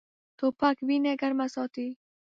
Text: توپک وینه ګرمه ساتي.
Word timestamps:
توپک 0.37 0.75
وینه 0.87 1.13
ګرمه 1.21 1.47
ساتي. 1.53 1.87